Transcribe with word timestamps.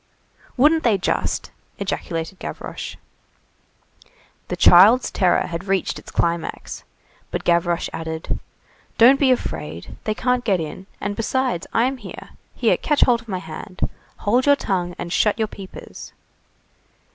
"Wouldn't 0.57 0.81
they 0.81 0.97
just!" 0.97 1.51
ejaculated 1.77 2.39
Gavroche. 2.39 2.95
The 4.47 4.55
child's 4.55 5.11
terror 5.11 5.45
had 5.45 5.65
reached 5.67 5.99
its 5.99 6.09
climax. 6.09 6.83
But 7.29 7.43
Gavroche 7.43 7.87
added:— 7.93 8.39
"Don't 8.97 9.19
be 9.19 9.29
afraid. 9.29 9.97
They 10.05 10.15
can't 10.15 10.43
get 10.43 10.59
in. 10.59 10.87
And 10.99 11.15
besides, 11.15 11.67
I'm 11.71 11.97
here! 11.97 12.29
Here, 12.55 12.77
catch 12.77 13.01
hold 13.01 13.21
of 13.21 13.27
my 13.27 13.37
hand. 13.37 13.79
Hold 14.25 14.47
your 14.47 14.55
tongue 14.55 14.95
and 14.97 15.13
shut 15.13 15.37
your 15.37 15.47
peepers!" 15.47 16.13